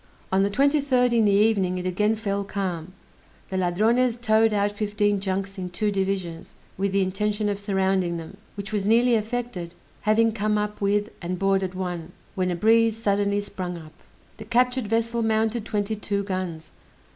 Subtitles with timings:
[0.31, 2.93] On the 23d, in the evening, it again fell calm;
[3.49, 8.37] the Ladrones towed out fifteen junks in two divisions, with the intention of surrounding them,
[8.57, 13.41] which was nearly effected, having come up with and boarded one, when a breeze suddenly
[13.41, 13.93] sprung up.
[14.37, 16.71] The captured vessel mounted twenty two guns.